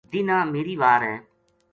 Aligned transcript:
دینہا 0.11 0.37
میری 0.51 0.75
وار 0.81 1.01
ہے 1.09 1.15